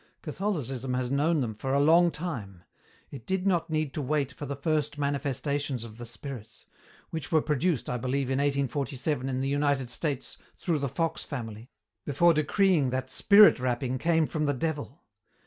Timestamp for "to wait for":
3.93-4.47